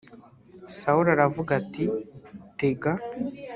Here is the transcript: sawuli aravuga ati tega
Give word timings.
sawuli 0.77 1.09
aravuga 1.15 1.51
ati 1.61 1.83
tega 2.57 2.91